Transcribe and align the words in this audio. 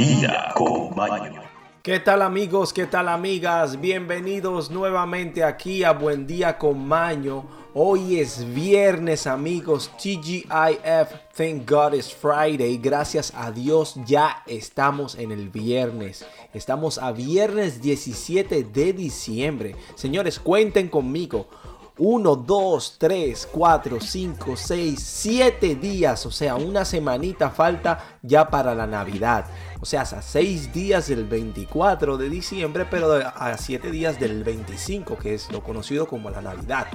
día 0.00 0.50
con 0.54 0.96
Maño. 0.96 1.42
¿Qué 1.82 2.00
tal 2.00 2.22
amigos? 2.22 2.72
¿Qué 2.72 2.86
tal 2.86 3.08
amigas? 3.08 3.78
Bienvenidos 3.78 4.70
nuevamente 4.70 5.44
aquí 5.44 5.84
a 5.84 5.92
Buen 5.92 6.26
Día 6.26 6.56
con 6.56 6.86
Maño. 6.86 7.44
Hoy 7.74 8.18
es 8.18 8.52
viernes 8.54 9.26
amigos, 9.26 9.90
TGIF, 9.98 11.12
thank 11.36 11.70
God 11.70 11.92
it's 11.94 12.14
Friday. 12.14 12.78
Gracias 12.78 13.32
a 13.36 13.50
Dios 13.50 13.94
ya 14.06 14.42
estamos 14.46 15.16
en 15.16 15.32
el 15.32 15.50
viernes. 15.50 16.24
Estamos 16.54 16.96
a 16.96 17.12
viernes 17.12 17.82
17 17.82 18.64
de 18.64 18.92
diciembre. 18.94 19.76
Señores, 19.96 20.40
cuenten 20.40 20.88
conmigo. 20.88 21.46
1, 22.02 22.34
2, 22.34 22.96
3, 22.98 23.48
4, 23.52 24.00
5, 24.00 24.56
6, 24.56 24.98
7 24.98 25.74
días, 25.74 26.24
o 26.24 26.30
sea, 26.30 26.54
una 26.54 26.86
semanita 26.86 27.50
falta 27.50 28.18
ya 28.22 28.48
para 28.48 28.74
la 28.74 28.86
Navidad. 28.86 29.44
O 29.82 29.84
sea, 29.84 30.00
a 30.00 30.22
6 30.22 30.72
días 30.72 31.08
del 31.08 31.26
24 31.26 32.16
de 32.16 32.30
diciembre, 32.30 32.86
pero 32.90 33.12
a 33.12 33.54
7 33.54 33.90
días 33.90 34.18
del 34.18 34.44
25, 34.44 35.18
que 35.18 35.34
es 35.34 35.52
lo 35.52 35.62
conocido 35.62 36.08
como 36.08 36.30
la 36.30 36.40
Navidad. 36.40 36.86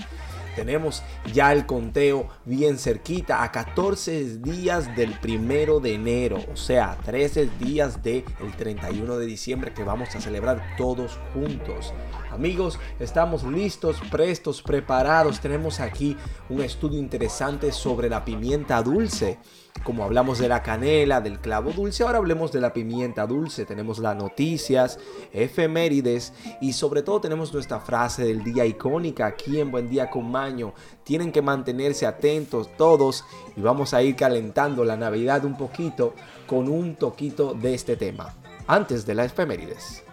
Tenemos 0.56 1.04
ya 1.34 1.52
el 1.52 1.66
conteo 1.66 2.30
bien 2.46 2.78
cerquita 2.78 3.44
a 3.44 3.52
14 3.52 4.38
días 4.38 4.96
del 4.96 5.20
primero 5.20 5.80
de 5.80 5.96
enero, 5.96 6.40
o 6.52 6.56
sea, 6.56 6.98
13 7.06 7.50
días 7.60 8.02
del 8.02 8.24
31 8.58 9.18
de 9.18 9.26
diciembre 9.26 9.74
que 9.74 9.84
vamos 9.84 10.16
a 10.16 10.22
celebrar 10.22 10.76
todos 10.78 11.20
juntos. 11.34 11.94
Amigos, 12.32 12.80
estamos 13.00 13.44
listos, 13.44 13.98
prestos, 14.12 14.62
preparados. 14.62 15.40
Tenemos 15.40 15.80
aquí 15.80 16.18
un 16.50 16.62
estudio 16.62 17.00
interesante 17.00 17.72
sobre 17.72 18.10
la 18.10 18.26
pimienta 18.26 18.82
dulce. 18.82 19.40
Como 19.84 20.04
hablamos 20.04 20.40
de 20.40 20.48
la 20.48 20.64
canela, 20.64 21.22
del 21.22 21.40
clavo 21.40 21.72
dulce, 21.72 22.04
ahora 22.04 22.18
hablemos 22.18 22.52
de 22.52 22.60
la 22.60 22.74
pimienta 22.74 23.28
dulce. 23.28 23.66
Tenemos 23.66 24.00
las 24.00 24.16
noticias, 24.16 25.00
efemérides 25.32 26.34
y 26.60 26.74
sobre 26.74 27.04
todo 27.04 27.22
tenemos 27.22 27.54
nuestra 27.54 27.80
frase 27.80 28.24
del 28.26 28.44
día 28.44 28.66
icónica 28.66 29.28
aquí 29.28 29.60
en 29.60 29.70
Buen 29.70 29.90
Día 29.90 30.10
con 30.10 30.32
Maño. 30.32 30.74
Tienen 31.04 31.32
que 31.32 31.44
mantenerse 31.44 32.08
atentos 32.08 32.76
todos 32.78 33.26
y 33.56 33.62
vamos 33.62 33.94
a 33.94 34.02
ir 34.02 34.16
calentando 34.16 34.84
la 34.84 34.98
Navidad 34.98 35.46
un 35.46 35.56
poquito 35.56 36.16
con 36.48 36.68
un 36.68 36.96
toquito 36.96 37.54
de 37.54 37.76
este 37.76 37.96
tema. 37.96 38.34
Antes 38.68 39.06
de 39.06 39.14
las 39.14 39.28
efemérides. 39.28 40.04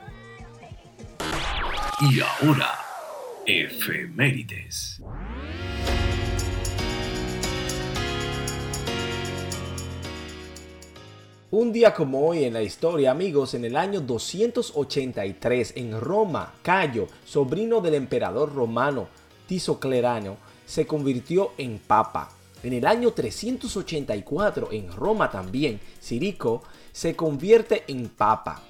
Y 2.00 2.20
ahora, 2.20 2.78
efemérides. 3.46 5.00
Un 11.54 11.70
día 11.70 11.92
como 11.92 12.26
hoy 12.26 12.44
en 12.44 12.54
la 12.54 12.62
historia, 12.62 13.10
amigos, 13.10 13.52
en 13.52 13.66
el 13.66 13.76
año 13.76 14.00
283 14.00 15.74
en 15.76 16.00
Roma, 16.00 16.54
Cayo, 16.62 17.08
sobrino 17.26 17.82
del 17.82 17.92
emperador 17.92 18.54
romano 18.54 19.08
Tisoclerano, 19.46 20.38
se 20.64 20.86
convirtió 20.86 21.52
en 21.58 21.78
papa. 21.78 22.30
En 22.62 22.72
el 22.72 22.86
año 22.86 23.12
384 23.12 24.68
en 24.72 24.90
Roma 24.92 25.30
también, 25.30 25.78
Cirico 26.00 26.62
se 26.90 27.14
convierte 27.14 27.84
en 27.86 28.08
papa. 28.08 28.62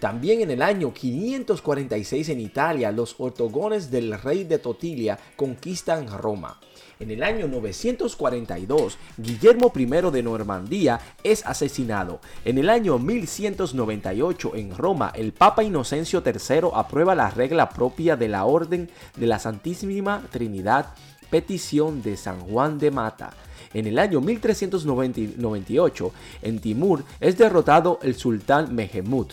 También 0.00 0.40
en 0.40 0.50
el 0.50 0.62
año 0.62 0.92
546 0.92 2.28
en 2.28 2.40
Italia, 2.40 2.92
los 2.92 3.14
ortogones 3.18 3.90
del 3.90 4.20
rey 4.20 4.44
de 4.44 4.58
Totilia 4.58 5.18
conquistan 5.36 6.08
Roma. 6.08 6.60
En 7.00 7.10
el 7.10 7.22
año 7.22 7.48
942, 7.48 8.98
Guillermo 9.16 9.72
I 9.74 9.86
de 9.86 10.22
Normandía 10.22 11.00
es 11.22 11.44
asesinado. 11.44 12.20
En 12.44 12.58
el 12.58 12.70
año 12.70 12.98
1198, 12.98 14.52
en 14.54 14.76
Roma, 14.76 15.12
el 15.14 15.32
Papa 15.32 15.64
Inocencio 15.64 16.22
III 16.24 16.68
aprueba 16.72 17.14
la 17.14 17.30
regla 17.30 17.70
propia 17.70 18.16
de 18.16 18.28
la 18.28 18.44
Orden 18.44 18.90
de 19.16 19.26
la 19.26 19.38
Santísima 19.38 20.22
Trinidad, 20.30 20.94
petición 21.30 22.02
de 22.02 22.16
San 22.16 22.40
Juan 22.40 22.78
de 22.78 22.90
Mata. 22.90 23.32
En 23.72 23.86
el 23.88 23.98
año 23.98 24.20
1398, 24.20 26.12
en 26.42 26.60
Timur 26.60 27.04
es 27.18 27.36
derrotado 27.36 27.98
el 28.02 28.14
sultán 28.14 28.72
Mehemud. 28.74 29.26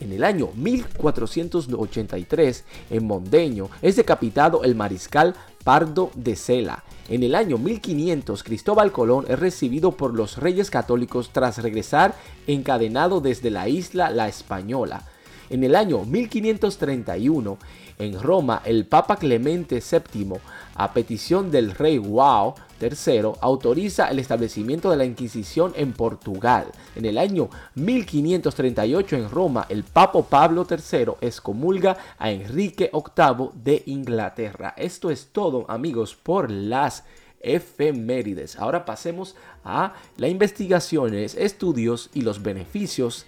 En 0.00 0.12
el 0.12 0.24
año 0.24 0.48
1483, 0.56 2.64
en 2.90 3.06
Mondeño, 3.06 3.68
es 3.82 3.96
decapitado 3.96 4.64
el 4.64 4.74
mariscal 4.74 5.34
Pardo 5.62 6.10
de 6.14 6.36
Cela. 6.36 6.84
En 7.10 7.22
el 7.22 7.34
año 7.34 7.58
1500, 7.58 8.42
Cristóbal 8.42 8.92
Colón 8.92 9.26
es 9.28 9.38
recibido 9.38 9.92
por 9.92 10.14
los 10.14 10.38
reyes 10.38 10.70
católicos 10.70 11.30
tras 11.32 11.58
regresar 11.58 12.14
encadenado 12.46 13.20
desde 13.20 13.50
la 13.50 13.68
isla 13.68 14.10
La 14.10 14.26
Española. 14.26 15.04
En 15.50 15.64
el 15.64 15.74
año 15.74 16.04
1531, 16.04 17.58
en 18.00 18.20
Roma, 18.20 18.62
el 18.64 18.86
Papa 18.86 19.16
Clemente 19.16 19.80
VII, 19.80 20.34
a 20.74 20.92
petición 20.92 21.50
del 21.50 21.72
rey 21.72 21.98
Wow 21.98 22.54
III, 22.80 23.32
autoriza 23.40 24.08
el 24.08 24.18
establecimiento 24.18 24.90
de 24.90 24.96
la 24.96 25.04
Inquisición 25.04 25.72
en 25.76 25.92
Portugal. 25.92 26.66
En 26.96 27.04
el 27.04 27.18
año 27.18 27.50
1538 27.74 29.16
en 29.16 29.30
Roma, 29.30 29.66
el 29.68 29.84
Papa 29.84 30.22
Pablo 30.22 30.66
III 30.68 31.12
excomulga 31.20 31.96
a 32.18 32.30
Enrique 32.30 32.90
VIII 32.92 33.50
de 33.54 33.82
Inglaterra. 33.86 34.74
Esto 34.76 35.10
es 35.10 35.28
todo, 35.32 35.66
amigos, 35.68 36.14
por 36.14 36.50
las 36.50 37.04
efemérides. 37.40 38.56
Ahora 38.56 38.84
pasemos 38.84 39.34
a 39.64 39.94
las 40.16 40.30
investigaciones, 40.30 41.34
estudios 41.34 42.10
y 42.14 42.22
los 42.22 42.42
beneficios 42.42 43.26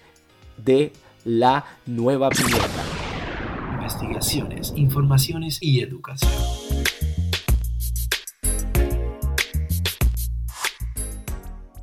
de 0.57 0.93
la 1.25 1.65
nueva 1.85 2.29
pimienta 2.29 2.82
investigaciones, 4.03 4.73
informaciones 4.75 5.57
y 5.61 5.81
educación. 5.81 6.31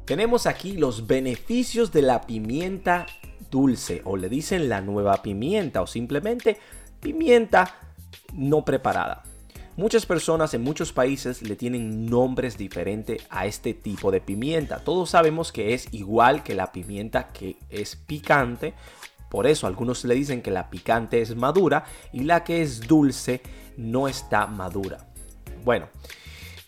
Tenemos 0.05 0.47
aquí 0.47 0.73
los 0.73 1.07
beneficios 1.07 1.93
de 1.93 2.03
la 2.03 2.23
pimienta 2.23 3.07
dulce 3.51 4.03
o 4.05 4.17
le 4.17 4.29
dicen 4.29 4.69
la 4.69 4.81
nueva 4.81 5.23
pimienta 5.23 5.83
o 5.83 5.87
simplemente 5.87 6.59
pimienta 7.01 7.77
no 8.35 8.65
preparada. 8.65 9.23
Muchas 9.77 10.05
personas 10.05 10.53
en 10.53 10.63
muchos 10.63 10.93
países 10.93 11.43
le 11.43 11.57
tienen 11.57 12.07
nombres 12.07 12.59
diferentes 12.59 13.25
a 13.31 13.47
este 13.47 13.73
tipo 13.73 14.11
de 14.11 14.21
pimienta. 14.21 14.81
Todos 14.81 15.11
sabemos 15.11 15.53
que 15.53 15.75
es 15.75 15.89
igual 15.93 16.43
que 16.43 16.55
la 16.55 16.73
pimienta 16.73 17.29
que 17.29 17.57
es 17.71 17.97
picante, 17.97 18.75
por 19.31 19.47
eso 19.47 19.67
algunos 19.67 20.05
le 20.05 20.15
dicen 20.15 20.43
que 20.43 20.51
la 20.51 20.69
picante 20.69 21.23
es 21.23 21.37
madura 21.37 21.85
y 22.13 22.25
la 22.25 22.45
que 22.45 22.63
es 22.63 22.81
dulce 22.81 23.41
no 23.77 24.09
está 24.09 24.47
madura. 24.47 25.07
Bueno, 25.65 25.89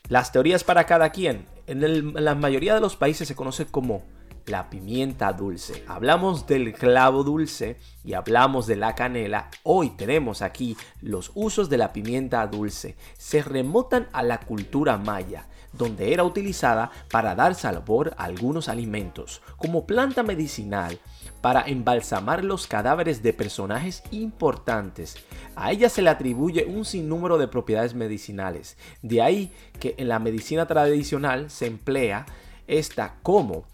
las 0.09 0.33
teorías 0.33 0.65
para 0.65 0.85
cada 0.85 1.11
quien. 1.11 1.47
En, 1.67 2.15
la 2.15 2.35
mayoría 2.35 2.75
de 2.75 2.81
los 2.81 2.97
países 2.97 3.27
se 3.27 3.35
conoce 3.35 3.67
como 3.67 4.03
la 4.47 4.71
pimienta 4.71 5.33
dulce. 5.33 5.85
Hablamos 5.89 6.47
del 6.47 6.73
clavo 6.73 7.25
dulce 7.25 7.79
y 8.05 8.15
hablamos 8.15 8.67
de 8.69 8.77
la 8.77 8.95
canela. 8.95 9.51
Hoy 9.65 9.91
tenemos 9.91 10.41
aquí 10.41 10.77
los 11.01 11.33
usos 11.35 11.69
de 11.69 11.79
la 11.79 11.93
pimienta 11.93 12.47
dulce. 12.47 12.97
Se 13.19 13.43
remontan 13.43 14.09
a 14.13 14.23
la 14.23 14.39
cultura 14.39 14.99
maya 14.99 15.49
donde 15.73 16.13
era 16.13 16.25
utilizada 16.25 16.91
para 17.11 17.35
dar 17.35 17.55
sabor 17.55 18.15
a 18.17 18.25
algunos 18.25 18.69
alimentos, 18.69 19.43
como 19.57 19.87
planta 19.87 20.23
medicinal, 20.23 20.99
para 21.43 21.69
embalsamar 21.69 22.45
los 22.45 22.67
cadáveres 22.67 23.23
de 23.23 23.35
personajes 23.35 24.03
importantes. 24.13 25.17
A 25.57 25.73
ella 25.73 25.91
se 25.91 26.01
le 26.01 26.09
atribuye 26.09 26.65
un 26.65 26.87
sinnúmero 26.87 27.37
de 27.37 27.49
propiedades 27.49 27.95
medicinales, 27.95 28.79
de 29.03 29.21
ahí 29.21 29.53
que 29.79 29.95
en 29.99 30.09
la 30.09 30.21
medicina 30.21 30.67
tradicional 30.67 31.51
se 31.51 31.67
emplea 31.67 32.25
esta 32.67 33.17
como 33.23 33.65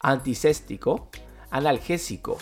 antiséptico, 0.00 1.10
analgésico, 1.50 2.38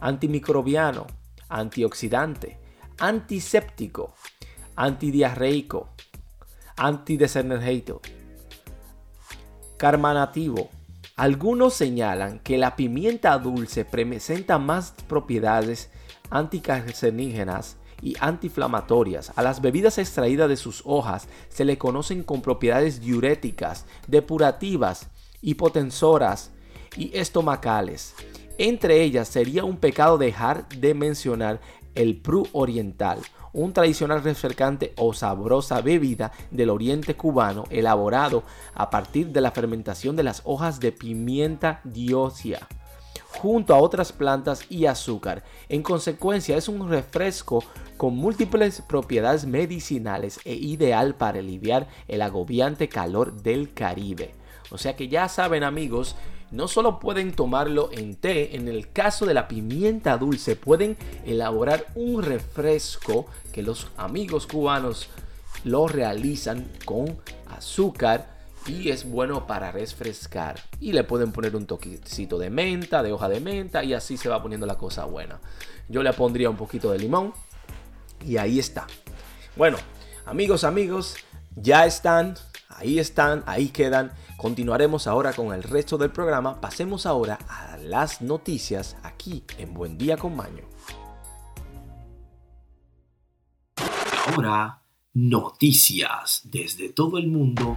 antimicrobiano, 0.00 1.06
antioxidante, 1.48 2.58
antiséptico, 2.98 4.14
antidiarreico, 4.74 5.90
antidesenergético, 6.76 8.00
carmanativo. 9.76 10.70
Algunos 11.16 11.74
señalan 11.74 12.38
que 12.38 12.56
la 12.56 12.74
pimienta 12.74 13.36
dulce 13.38 13.84
presenta 13.84 14.58
más 14.58 14.94
propiedades 15.08 15.90
anticarcenígenas 16.30 17.76
y 18.00 18.16
antiinflamatorias. 18.18 19.30
A 19.36 19.42
las 19.42 19.60
bebidas 19.60 19.98
extraídas 19.98 20.48
de 20.48 20.56
sus 20.56 20.82
hojas 20.86 21.28
se 21.50 21.66
le 21.66 21.76
conocen 21.76 22.22
con 22.22 22.40
propiedades 22.40 23.00
diuréticas, 23.00 23.84
depurativas, 24.08 25.08
hipotensoras 25.42 26.50
y 26.96 27.14
estomacales. 27.16 28.14
Entre 28.56 29.02
ellas 29.02 29.28
sería 29.28 29.64
un 29.64 29.76
pecado 29.76 30.16
dejar 30.16 30.66
de 30.70 30.94
mencionar 30.94 31.60
el 31.94 32.16
pru 32.16 32.48
oriental, 32.52 33.18
un 33.52 33.72
tradicional 33.72 34.22
refrescante 34.22 34.94
o 34.96 35.12
sabrosa 35.12 35.80
bebida 35.80 36.32
del 36.50 36.70
oriente 36.70 37.14
cubano 37.16 37.64
elaborado 37.70 38.42
a 38.74 38.90
partir 38.90 39.28
de 39.28 39.40
la 39.40 39.50
fermentación 39.50 40.16
de 40.16 40.22
las 40.22 40.42
hojas 40.44 40.80
de 40.80 40.92
pimienta 40.92 41.80
diosia 41.84 42.66
junto 43.32 43.74
a 43.74 43.78
otras 43.78 44.12
plantas 44.12 44.66
y 44.68 44.86
azúcar. 44.86 45.42
En 45.68 45.82
consecuencia, 45.82 46.56
es 46.56 46.68
un 46.68 46.88
refresco 46.88 47.64
con 47.96 48.14
múltiples 48.14 48.82
propiedades 48.82 49.46
medicinales 49.46 50.38
e 50.44 50.54
ideal 50.54 51.14
para 51.14 51.38
aliviar 51.38 51.88
el 52.08 52.22
agobiante 52.22 52.88
calor 52.88 53.42
del 53.42 53.72
Caribe. 53.72 54.34
O 54.70 54.78
sea 54.78 54.96
que 54.96 55.08
ya 55.08 55.28
saben 55.28 55.64
amigos, 55.64 56.16
no 56.52 56.68
solo 56.68 57.00
pueden 57.00 57.32
tomarlo 57.32 57.90
en 57.92 58.14
té, 58.14 58.54
en 58.54 58.68
el 58.68 58.92
caso 58.92 59.26
de 59.26 59.34
la 59.34 59.48
pimienta 59.48 60.18
dulce 60.18 60.54
pueden 60.54 60.96
elaborar 61.24 61.86
un 61.94 62.22
refresco 62.22 63.26
que 63.52 63.62
los 63.62 63.88
amigos 63.96 64.46
cubanos 64.46 65.08
lo 65.64 65.88
realizan 65.88 66.70
con 66.84 67.18
azúcar 67.48 68.32
y 68.66 68.90
es 68.90 69.08
bueno 69.08 69.46
para 69.46 69.72
refrescar. 69.72 70.60
Y 70.78 70.92
le 70.92 71.04
pueden 71.04 71.32
poner 71.32 71.56
un 71.56 71.66
toquecito 71.66 72.38
de 72.38 72.50
menta, 72.50 73.02
de 73.02 73.12
hoja 73.12 73.28
de 73.28 73.40
menta 73.40 73.82
y 73.82 73.94
así 73.94 74.16
se 74.16 74.28
va 74.28 74.42
poniendo 74.42 74.66
la 74.66 74.78
cosa 74.78 75.04
buena. 75.04 75.40
Yo 75.88 76.02
le 76.02 76.12
pondría 76.12 76.50
un 76.50 76.56
poquito 76.56 76.92
de 76.92 76.98
limón 76.98 77.32
y 78.24 78.36
ahí 78.36 78.58
está. 78.58 78.86
Bueno, 79.56 79.78
amigos, 80.26 80.64
amigos, 80.64 81.16
ya 81.56 81.86
están, 81.86 82.34
ahí 82.68 82.98
están, 82.98 83.42
ahí 83.46 83.68
quedan. 83.68 84.12
Continuaremos 84.42 85.06
ahora 85.06 85.32
con 85.32 85.54
el 85.54 85.62
resto 85.62 85.96
del 85.96 86.10
programa. 86.10 86.60
Pasemos 86.60 87.06
ahora 87.06 87.38
a 87.48 87.76
las 87.76 88.20
noticias 88.20 88.96
aquí 89.04 89.44
en 89.56 89.72
Buen 89.72 89.96
Día 89.96 90.16
con 90.16 90.34
Maño. 90.34 90.64
Ahora, 94.26 94.82
noticias 95.14 96.42
desde 96.44 96.88
todo 96.88 97.18
el 97.18 97.28
mundo 97.28 97.76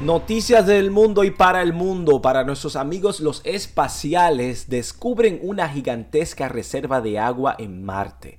Noticias 0.00 0.66
del 0.66 0.90
mundo 0.90 1.24
y 1.24 1.30
para 1.30 1.60
el 1.60 1.72
mundo. 1.72 2.22
Para 2.22 2.44
nuestros 2.44 2.76
amigos 2.76 3.20
los 3.20 3.42
espaciales 3.44 4.70
descubren 4.70 5.40
una 5.42 5.68
gigantesca 5.68 6.48
reserva 6.48 7.00
de 7.00 7.18
agua 7.18 7.54
en 7.58 7.84
Marte. 7.84 8.38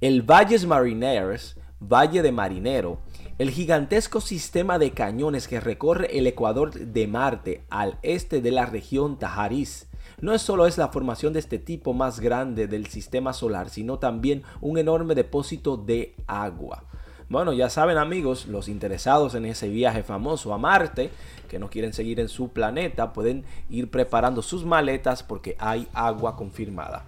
El 0.00 0.22
Valles 0.22 0.66
Marineres, 0.66 1.56
Valle 1.80 2.22
de 2.22 2.32
Marinero, 2.32 2.98
el 3.38 3.50
gigantesco 3.50 4.20
sistema 4.20 4.78
de 4.78 4.90
cañones 4.90 5.46
que 5.46 5.60
recorre 5.60 6.18
el 6.18 6.26
ecuador 6.26 6.72
de 6.72 7.06
Marte 7.06 7.64
al 7.70 7.98
este 8.02 8.40
de 8.40 8.50
la 8.50 8.66
región 8.66 9.18
Tajarís, 9.18 9.88
no 10.20 10.32
es 10.32 10.42
solo 10.42 10.66
es 10.66 10.78
la 10.78 10.88
formación 10.88 11.32
de 11.32 11.38
este 11.38 11.58
tipo 11.58 11.92
más 11.92 12.20
grande 12.20 12.66
del 12.66 12.86
sistema 12.86 13.32
solar, 13.32 13.70
sino 13.70 13.98
también 13.98 14.42
un 14.60 14.78
enorme 14.78 15.14
depósito 15.14 15.76
de 15.76 16.14
agua. 16.26 16.84
Bueno, 17.28 17.52
ya 17.52 17.70
saben 17.70 17.96
amigos, 17.96 18.46
los 18.46 18.68
interesados 18.68 19.34
en 19.34 19.46
ese 19.46 19.68
viaje 19.68 20.02
famoso 20.02 20.52
a 20.52 20.58
Marte, 20.58 21.10
que 21.48 21.58
no 21.58 21.70
quieren 21.70 21.92
seguir 21.92 22.20
en 22.20 22.28
su 22.28 22.50
planeta, 22.50 23.12
pueden 23.12 23.44
ir 23.70 23.90
preparando 23.90 24.42
sus 24.42 24.64
maletas 24.64 25.22
porque 25.22 25.56
hay 25.58 25.88
agua 25.94 26.36
confirmada. 26.36 27.04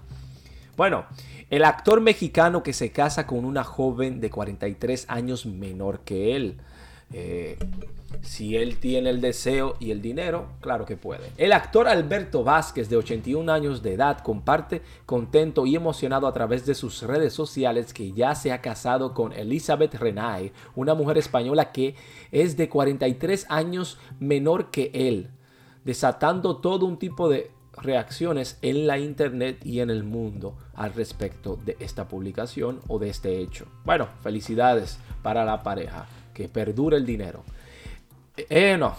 Bueno, 0.76 1.06
el 1.48 1.64
actor 1.64 2.00
mexicano 2.00 2.62
que 2.62 2.72
se 2.72 2.92
casa 2.92 3.26
con 3.26 3.44
una 3.44 3.64
joven 3.64 4.20
de 4.20 4.30
43 4.30 5.06
años 5.08 5.46
menor 5.46 6.00
que 6.00 6.36
él. 6.36 6.58
Eh, 7.12 7.56
si 8.22 8.56
él 8.56 8.78
tiene 8.78 9.10
el 9.10 9.20
deseo 9.20 9.76
y 9.78 9.90
el 9.90 10.02
dinero, 10.02 10.48
claro 10.60 10.84
que 10.84 10.96
puede. 10.96 11.30
El 11.36 11.52
actor 11.52 11.88
Alberto 11.88 12.44
Vázquez, 12.44 12.88
de 12.88 12.96
81 12.96 13.50
años 13.50 13.82
de 13.82 13.94
edad, 13.94 14.18
comparte 14.18 14.82
contento 15.06 15.66
y 15.66 15.76
emocionado 15.76 16.26
a 16.26 16.32
través 16.32 16.66
de 16.66 16.74
sus 16.74 17.02
redes 17.02 17.32
sociales 17.32 17.92
que 17.92 18.12
ya 18.12 18.34
se 18.34 18.52
ha 18.52 18.60
casado 18.60 19.14
con 19.14 19.32
Elizabeth 19.32 19.94
Renay, 19.94 20.52
una 20.74 20.94
mujer 20.94 21.18
española 21.18 21.72
que 21.72 21.94
es 22.32 22.56
de 22.56 22.68
43 22.68 23.46
años 23.48 23.98
menor 24.18 24.70
que 24.70 24.90
él, 24.92 25.30
desatando 25.84 26.56
todo 26.56 26.86
un 26.86 26.98
tipo 26.98 27.28
de 27.28 27.50
reacciones 27.82 28.58
en 28.62 28.86
la 28.86 28.98
internet 28.98 29.64
y 29.64 29.80
en 29.80 29.90
el 29.90 30.04
mundo 30.04 30.56
al 30.74 30.92
respecto 30.94 31.58
de 31.64 31.76
esta 31.80 32.08
publicación 32.08 32.80
o 32.88 32.98
de 32.98 33.10
este 33.10 33.40
hecho. 33.40 33.66
Bueno, 33.84 34.08
felicidades 34.22 34.98
para 35.22 35.44
la 35.44 35.62
pareja, 35.62 36.06
que 36.34 36.48
perdure 36.48 36.96
el 36.96 37.06
dinero. 37.06 37.44
Eh, 38.36 38.76
no. 38.78 38.94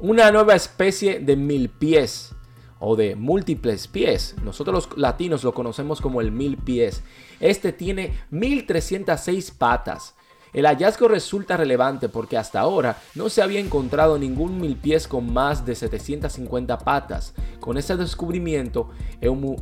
Una 0.00 0.30
nueva 0.32 0.54
especie 0.54 1.20
de 1.20 1.36
mil 1.36 1.68
pies 1.68 2.34
o 2.80 2.96
de 2.96 3.14
múltiples 3.14 3.86
pies. 3.86 4.34
Nosotros 4.42 4.74
los 4.88 4.98
latinos 4.98 5.44
lo 5.44 5.54
conocemos 5.54 6.00
como 6.00 6.20
el 6.20 6.32
mil 6.32 6.56
pies. 6.56 7.02
Este 7.38 7.72
tiene 7.72 8.12
1306 8.30 9.52
patas. 9.52 10.14
El 10.52 10.66
hallazgo 10.66 11.08
resulta 11.08 11.56
relevante 11.56 12.08
porque 12.08 12.36
hasta 12.36 12.60
ahora 12.60 12.98
no 13.14 13.30
se 13.30 13.40
había 13.40 13.58
encontrado 13.58 14.18
ningún 14.18 14.60
mil 14.60 14.76
pies 14.76 15.08
con 15.08 15.32
más 15.32 15.64
de 15.64 15.74
750 15.74 16.78
patas. 16.78 17.34
Con 17.58 17.78
este 17.78 17.96
descubrimiento, 17.96 18.90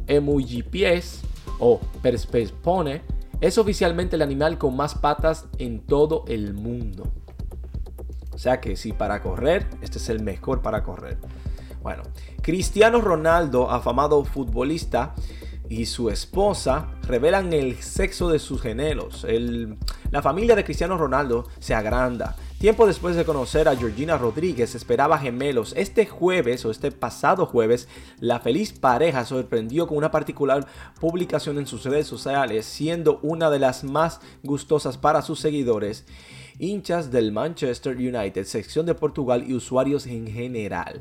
Emujipies 0.09 1.21
o 1.61 1.79
Perspespone 2.03 3.03
es 3.41 3.57
oficialmente 3.57 4.17
el 4.17 4.23
animal 4.23 4.59
con 4.59 4.77
más 4.77 4.97
patas 4.97 5.47
en 5.59 5.81
todo 5.81 6.25
el 6.27 6.55
mundo. 6.55 7.11
O 8.33 8.39
sea 8.39 8.61
que 8.61 8.75
si 8.75 8.93
para 8.93 9.23
correr, 9.23 9.69
este 9.83 9.99
es 9.99 10.09
el 10.09 10.23
mejor 10.23 10.61
para 10.61 10.83
correr. 10.83 11.19
Bueno, 11.83 12.03
Cristiano 12.43 13.01
Ronaldo, 13.01 13.71
afamado 13.71 14.25
futbolista, 14.25 15.15
y 15.71 15.87
su 15.87 16.11
esposa 16.11 16.89
revelan 17.07 17.53
el 17.53 17.81
sexo 17.81 18.29
de 18.29 18.41
sus 18.41 18.61
gemelos. 18.61 19.25
la 20.11 20.21
familia 20.21 20.57
de 20.57 20.65
Cristiano 20.65 20.99
Ronaldo 20.99 21.47
se 21.61 21.75
agranda. 21.75 22.37
Tiempo 22.59 22.87
después 22.87 23.15
de 23.17 23.25
conocer 23.25 23.69
a 23.69 23.77
Georgina 23.77 24.19
Rodríguez, 24.19 24.75
esperaba 24.75 25.17
gemelos. 25.17 25.73
Este 25.77 26.07
jueves 26.07 26.65
o 26.65 26.73
este 26.73 26.91
pasado 26.91 27.47
jueves, 27.47 27.89
la 28.19 28.41
feliz 28.41 28.73
pareja 28.73 29.25
sorprendió 29.25 29.87
con 29.87 29.97
una 29.97 30.11
particular 30.11 30.67
publicación 31.01 31.57
en 31.57 31.69
sus 31.69 31.85
redes 31.85 32.09
sociales, 32.09 32.67
siendo 32.67 33.21
una 33.23 33.49
de 33.49 33.61
las 33.61 33.85
más 33.85 34.21
gustosas 34.43 34.99
para 34.99 35.23
sus 35.23 35.39
seguidores 35.39 36.05
hinchas 36.59 37.11
del 37.11 37.33
Manchester 37.33 37.97
United, 37.97 38.45
sección 38.45 38.85
de 38.85 38.95
Portugal 38.95 39.45
y 39.47 39.55
usuarios 39.55 40.07
en 40.07 40.27
general. 40.27 41.01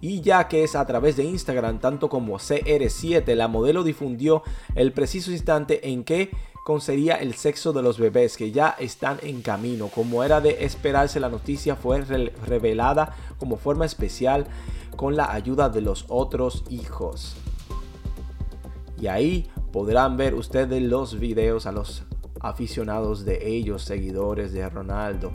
Y 0.00 0.20
ya 0.20 0.48
que 0.48 0.64
es 0.64 0.76
a 0.76 0.86
través 0.86 1.16
de 1.16 1.24
Instagram, 1.24 1.80
tanto 1.80 2.08
como 2.08 2.38
CR7, 2.38 3.34
la 3.34 3.48
modelo 3.48 3.82
difundió 3.82 4.42
el 4.74 4.92
preciso 4.92 5.32
instante 5.32 5.90
en 5.90 6.04
que 6.04 6.30
concedía 6.64 7.16
el 7.16 7.34
sexo 7.34 7.72
de 7.72 7.82
los 7.82 7.98
bebés 7.98 8.36
que 8.36 8.52
ya 8.52 8.76
están 8.78 9.18
en 9.22 9.42
camino. 9.42 9.88
Como 9.88 10.22
era 10.22 10.40
de 10.40 10.64
esperarse, 10.64 11.18
la 11.18 11.30
noticia 11.30 11.76
fue 11.76 12.02
revelada 12.02 13.16
como 13.38 13.56
forma 13.56 13.86
especial 13.86 14.46
con 14.94 15.16
la 15.16 15.32
ayuda 15.32 15.68
de 15.68 15.80
los 15.80 16.04
otros 16.08 16.64
hijos. 16.68 17.36
Y 19.00 19.06
ahí 19.06 19.48
podrán 19.72 20.16
ver 20.16 20.34
ustedes 20.34 20.82
los 20.82 21.18
videos 21.18 21.66
a 21.66 21.72
los 21.72 22.02
aficionados 22.40 23.24
de 23.24 23.48
ellos, 23.48 23.82
seguidores 23.82 24.52
de 24.52 24.68
Ronaldo 24.68 25.32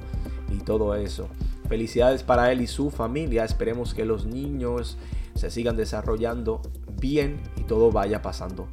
y 0.51 0.58
todo 0.60 0.96
eso. 0.96 1.27
Felicidades 1.74 2.22
para 2.22 2.51
él 2.51 2.62
y 2.62 2.68
su 2.68 2.92
familia. 2.92 3.44
Esperemos 3.44 3.96
que 3.96 4.06
los 4.06 4.27
niños 4.27 4.96
se 5.34 5.50
sigan 5.50 5.75
desarrollando 5.75 6.62
bien 7.01 7.42
y 7.58 7.63
todo 7.63 7.92
vaya 7.92 8.22
pasando 8.22 8.68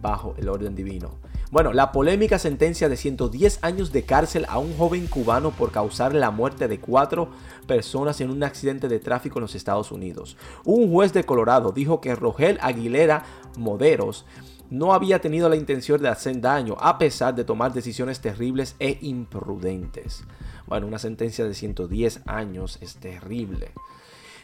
bajo 0.00 0.36
el 0.38 0.48
orden 0.48 0.76
divino. 0.76 1.18
Bueno, 1.50 1.72
la 1.72 1.90
polémica 1.90 2.38
sentencia 2.38 2.88
de 2.88 2.96
110 2.96 3.58
años 3.62 3.90
de 3.90 4.04
cárcel 4.04 4.46
a 4.48 4.60
un 4.60 4.72
joven 4.76 5.08
cubano 5.08 5.50
por 5.50 5.72
causar 5.72 6.14
la 6.14 6.30
muerte 6.30 6.68
de 6.68 6.78
cuatro 6.78 7.30
personas 7.66 8.20
en 8.20 8.30
un 8.30 8.44
accidente 8.44 8.86
de 8.86 9.00
tráfico 9.00 9.40
en 9.40 9.42
los 9.42 9.56
Estados 9.56 9.90
Unidos. 9.90 10.36
Un 10.64 10.92
juez 10.92 11.12
de 11.12 11.24
Colorado 11.24 11.72
dijo 11.72 12.00
que 12.00 12.14
Rogel 12.14 12.58
Aguilera 12.60 13.24
Moderos 13.56 14.26
no 14.70 14.92
había 14.92 15.20
tenido 15.20 15.48
la 15.48 15.56
intención 15.56 16.00
de 16.02 16.08
hacer 16.08 16.40
daño, 16.40 16.76
a 16.78 16.98
pesar 16.98 17.34
de 17.34 17.44
tomar 17.44 17.72
decisiones 17.72 18.20
terribles 18.20 18.76
e 18.78 18.98
imprudentes. 19.02 20.24
Bueno, 20.66 20.86
una 20.86 20.98
sentencia 20.98 21.44
de 21.44 21.54
110 21.54 22.22
años 22.26 22.78
es 22.82 22.96
terrible. 22.96 23.72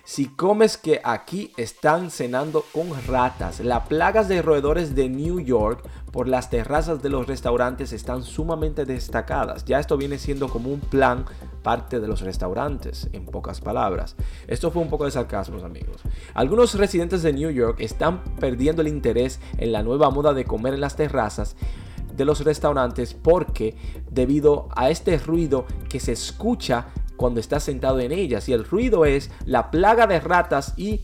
Si 0.06 0.26
comes 0.26 0.76
que 0.76 1.00
aquí 1.02 1.50
están 1.56 2.10
cenando 2.10 2.62
con 2.74 2.90
ratas, 3.06 3.60
las 3.60 3.88
plagas 3.88 4.28
de 4.28 4.42
roedores 4.42 4.94
de 4.94 5.08
New 5.08 5.40
York 5.40 5.82
por 6.12 6.28
las 6.28 6.50
terrazas 6.50 7.02
de 7.02 7.08
los 7.08 7.26
restaurantes 7.26 7.90
están 7.94 8.22
sumamente 8.22 8.84
destacadas. 8.84 9.64
Ya 9.64 9.80
esto 9.80 9.96
viene 9.96 10.18
siendo 10.18 10.50
como 10.50 10.68
un 10.68 10.80
plan 10.80 11.24
parte 11.62 12.00
de 12.00 12.06
los 12.06 12.20
restaurantes, 12.20 13.08
en 13.12 13.24
pocas 13.24 13.62
palabras. 13.62 14.14
Esto 14.46 14.70
fue 14.70 14.82
un 14.82 14.90
poco 14.90 15.06
de 15.06 15.10
sarcasmo, 15.10 15.64
amigos. 15.64 16.02
Algunos 16.34 16.74
residentes 16.74 17.22
de 17.22 17.32
New 17.32 17.50
York 17.50 17.76
están 17.80 18.22
perdiendo 18.38 18.82
el 18.82 18.88
interés 18.88 19.40
en 19.56 19.72
la 19.72 19.82
nueva 19.82 20.10
moda 20.10 20.34
de 20.34 20.44
comer 20.44 20.74
en 20.74 20.82
las 20.82 20.96
terrazas 20.96 21.56
de 22.14 22.26
los 22.26 22.44
restaurantes 22.44 23.14
porque 23.14 23.74
debido 24.10 24.68
a 24.76 24.90
este 24.90 25.16
ruido 25.16 25.64
que 25.88 25.98
se 25.98 26.12
escucha 26.12 26.88
cuando 27.16 27.40
estás 27.40 27.64
sentado 27.64 28.00
en 28.00 28.12
ellas. 28.12 28.48
Y 28.48 28.52
el 28.52 28.64
ruido 28.64 29.04
es 29.04 29.30
la 29.46 29.70
plaga 29.70 30.06
de 30.06 30.20
ratas 30.20 30.74
y 30.76 31.00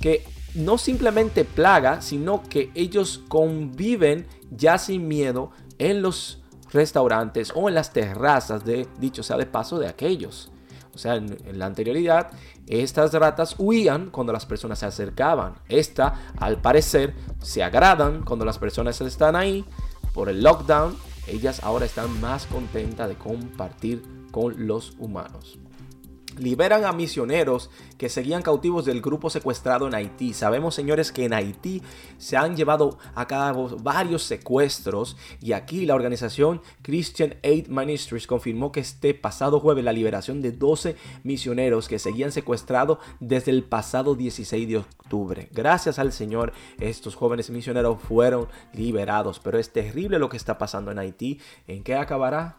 que 0.00 0.24
no 0.54 0.78
simplemente 0.78 1.44
plaga, 1.44 2.00
sino 2.00 2.42
que 2.42 2.70
ellos 2.74 3.22
conviven 3.28 4.26
ya 4.50 4.78
sin 4.78 5.08
miedo 5.08 5.50
en 5.78 6.02
los 6.02 6.42
restaurantes 6.72 7.52
o 7.54 7.68
en 7.68 7.74
las 7.74 7.92
terrazas 7.92 8.64
de, 8.64 8.86
dicho 8.98 9.22
sea 9.22 9.36
de 9.36 9.46
paso, 9.46 9.78
de 9.78 9.88
aquellos. 9.88 10.50
O 10.94 10.98
sea, 10.98 11.16
en, 11.16 11.36
la 11.52 11.66
anterioridad, 11.66 12.30
estas 12.66 13.12
ratas 13.12 13.56
huían 13.58 14.10
cuando 14.10 14.32
las 14.32 14.46
personas 14.46 14.78
se 14.78 14.86
acercaban. 14.86 15.54
Esta, 15.68 16.32
al 16.38 16.60
parecer, 16.60 17.14
se 17.42 17.62
agradan 17.62 18.22
cuando 18.22 18.44
las 18.44 18.58
personas 18.58 19.00
están 19.00 19.34
ahí. 19.34 19.64
Por 20.12 20.28
el 20.28 20.42
lockdown, 20.42 20.96
ellas 21.26 21.60
ahora 21.64 21.86
están 21.86 22.20
más 22.20 22.46
contentas 22.46 23.08
de 23.08 23.16
compartir 23.16 24.02
con 24.34 24.66
los 24.66 24.96
humanos 24.98 25.60
liberan 26.38 26.84
a 26.84 26.92
misioneros 26.92 27.70
que 27.98 28.08
seguían 28.08 28.42
cautivos 28.42 28.84
del 28.84 29.00
grupo 29.00 29.30
secuestrado 29.30 29.86
en 29.86 29.94
Haití. 29.94 30.32
Sabemos, 30.32 30.74
señores, 30.74 31.12
que 31.12 31.24
en 31.24 31.32
Haití 31.32 31.82
se 32.18 32.36
han 32.36 32.56
llevado 32.56 32.98
a 33.14 33.26
cabo 33.26 33.76
varios 33.80 34.24
secuestros 34.24 35.16
y 35.40 35.52
aquí 35.52 35.86
la 35.86 35.94
organización 35.94 36.60
Christian 36.82 37.36
Aid 37.42 37.68
Ministries 37.68 38.26
confirmó 38.26 38.72
que 38.72 38.80
este 38.80 39.14
pasado 39.14 39.60
jueves 39.60 39.84
la 39.84 39.92
liberación 39.92 40.42
de 40.42 40.52
12 40.52 40.96
misioneros 41.22 41.88
que 41.88 41.98
seguían 41.98 42.32
secuestrados 42.32 42.98
desde 43.20 43.50
el 43.50 43.64
pasado 43.64 44.14
16 44.14 44.68
de 44.68 44.78
octubre. 44.78 45.48
Gracias 45.52 45.98
al 45.98 46.12
Señor, 46.12 46.52
estos 46.80 47.14
jóvenes 47.14 47.50
misioneros 47.50 48.00
fueron 48.00 48.48
liberados, 48.72 49.40
pero 49.40 49.58
es 49.58 49.72
terrible 49.72 50.18
lo 50.18 50.28
que 50.28 50.36
está 50.36 50.58
pasando 50.58 50.90
en 50.90 50.98
Haití. 50.98 51.40
¿En 51.66 51.82
qué 51.82 51.94
acabará? 51.94 52.58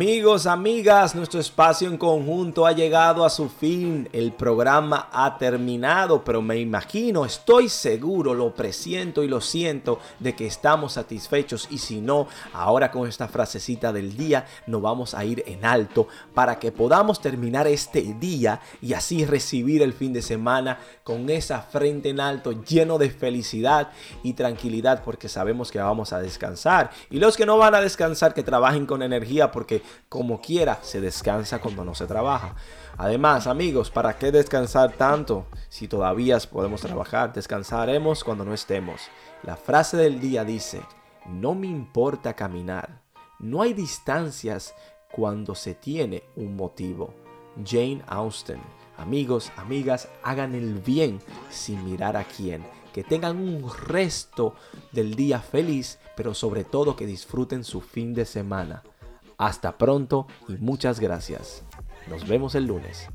Amigos, 0.00 0.46
amigas, 0.46 1.14
nuestro 1.14 1.40
espacio 1.40 1.86
en 1.86 1.98
conjunto 1.98 2.66
ha 2.66 2.72
llegado 2.72 3.22
a 3.22 3.28
su 3.28 3.50
fin. 3.50 4.08
El 4.14 4.32
programa 4.32 5.10
ha 5.12 5.36
terminado, 5.36 6.24
pero 6.24 6.40
me 6.40 6.56
imagino, 6.56 7.26
estoy 7.26 7.68
seguro, 7.68 8.32
lo 8.32 8.54
presiento 8.54 9.22
y 9.22 9.28
lo 9.28 9.42
siento 9.42 9.98
de 10.18 10.34
que 10.34 10.46
estamos 10.46 10.94
satisfechos 10.94 11.68
y 11.70 11.76
si 11.76 12.00
no, 12.00 12.28
ahora 12.54 12.90
con 12.90 13.06
esta 13.06 13.28
frasecita 13.28 13.92
del 13.92 14.16
día 14.16 14.46
nos 14.66 14.80
vamos 14.80 15.12
a 15.12 15.22
ir 15.26 15.44
en 15.46 15.66
alto 15.66 16.08
para 16.32 16.58
que 16.58 16.72
podamos 16.72 17.20
terminar 17.20 17.66
este 17.66 18.00
día 18.18 18.62
y 18.80 18.94
así 18.94 19.26
recibir 19.26 19.82
el 19.82 19.92
fin 19.92 20.14
de 20.14 20.22
semana 20.22 20.78
con 21.04 21.28
esa 21.28 21.60
frente 21.60 22.08
en 22.08 22.20
alto 22.20 22.52
lleno 22.52 22.96
de 22.96 23.10
felicidad 23.10 23.90
y 24.22 24.32
tranquilidad 24.32 25.02
porque 25.04 25.28
sabemos 25.28 25.70
que 25.70 25.78
vamos 25.78 26.14
a 26.14 26.20
descansar. 26.20 26.90
Y 27.10 27.18
los 27.18 27.36
que 27.36 27.44
no 27.44 27.58
van 27.58 27.74
a 27.74 27.82
descansar, 27.82 28.32
que 28.32 28.42
trabajen 28.42 28.86
con 28.86 29.02
energía 29.02 29.50
porque 29.50 29.82
como 30.08 30.40
quiera 30.40 30.78
se 30.82 31.00
descansa 31.00 31.60
cuando 31.60 31.84
no 31.84 31.94
se 31.94 32.06
trabaja. 32.06 32.54
Además, 32.96 33.46
amigos, 33.46 33.90
¿para 33.90 34.18
qué 34.18 34.30
descansar 34.30 34.92
tanto 34.92 35.46
si 35.68 35.88
todavía 35.88 36.38
podemos 36.50 36.80
trabajar? 36.80 37.32
Descansaremos 37.32 38.24
cuando 38.24 38.44
no 38.44 38.52
estemos. 38.52 39.02
La 39.42 39.56
frase 39.56 39.96
del 39.96 40.20
día 40.20 40.44
dice, 40.44 40.82
no 41.26 41.54
me 41.54 41.66
importa 41.66 42.34
caminar. 42.34 43.00
No 43.38 43.62
hay 43.62 43.72
distancias 43.72 44.74
cuando 45.10 45.54
se 45.54 45.74
tiene 45.74 46.24
un 46.36 46.56
motivo. 46.56 47.14
Jane 47.64 48.02
Austen. 48.06 48.60
Amigos, 48.96 49.50
amigas, 49.56 50.08
hagan 50.22 50.54
el 50.54 50.74
bien 50.74 51.20
sin 51.50 51.84
mirar 51.84 52.16
a 52.16 52.24
quién. 52.24 52.66
Que 52.92 53.02
tengan 53.02 53.38
un 53.38 53.70
resto 53.86 54.54
del 54.92 55.14
día 55.14 55.40
feliz, 55.40 55.98
pero 56.16 56.34
sobre 56.34 56.64
todo 56.64 56.96
que 56.96 57.06
disfruten 57.06 57.64
su 57.64 57.80
fin 57.80 58.12
de 58.12 58.26
semana. 58.26 58.82
Hasta 59.40 59.78
pronto 59.78 60.26
y 60.48 60.58
muchas 60.58 61.00
gracias. 61.00 61.64
Nos 62.10 62.28
vemos 62.28 62.54
el 62.54 62.66
lunes. 62.66 63.08